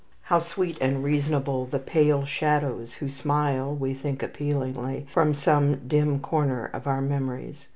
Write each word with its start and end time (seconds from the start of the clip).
How 0.23 0.39
sweet 0.39 0.79
and 0.81 1.03
reasonable 1.03 1.67
the 1.67 1.77
pale 1.77 2.25
shadows 2.25 2.95
who 2.95 3.07
smile 3.07 3.75
we 3.75 3.93
think 3.93 4.23
appealingly 4.23 5.05
from 5.13 5.35
some 5.35 5.87
dim 5.87 6.19
corner 6.19 6.65
of 6.73 6.87
our 6.87 7.03
memories. 7.03 7.67